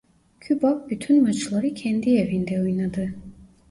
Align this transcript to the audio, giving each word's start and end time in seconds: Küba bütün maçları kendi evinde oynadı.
Küba 0.39 0.87
bütün 0.89 1.23
maçları 1.23 1.73
kendi 1.73 2.09
evinde 2.17 2.61
oynadı. 2.61 3.13